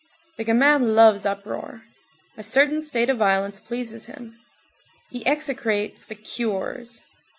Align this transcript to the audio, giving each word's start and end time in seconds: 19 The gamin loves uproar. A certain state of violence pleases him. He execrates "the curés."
19 0.35 0.35
The 0.37 0.43
gamin 0.65 0.95
loves 0.95 1.27
uproar. 1.27 1.83
A 2.35 2.41
certain 2.41 2.81
state 2.81 3.11
of 3.11 3.17
violence 3.19 3.59
pleases 3.59 4.07
him. 4.07 4.35
He 5.11 5.23
execrates 5.27 6.07
"the 6.07 6.15
curés." 6.15 7.01